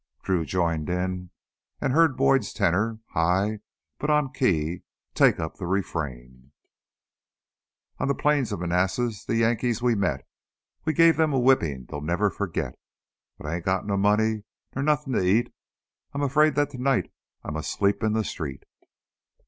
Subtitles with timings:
[0.23, 1.29] Drew joined in
[1.79, 3.59] and heard Boyd's tenor, high
[3.99, 4.81] but on key,
[5.13, 6.51] take up the refrain:
[7.99, 10.27] "On the Plains of Manassas the Yankees we met,
[10.85, 12.79] We gave them a whipping they'll never forget:
[13.37, 14.41] But I ain't got no money,
[14.75, 15.53] nor nothin' to eat,
[16.13, 17.11] I'm afraid that tonight
[17.43, 18.63] I must sleep in the street."